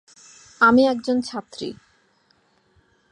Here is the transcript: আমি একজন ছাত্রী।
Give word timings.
আমি 0.61 0.81
একজন 0.87 1.17
ছাত্রী। 1.21 1.69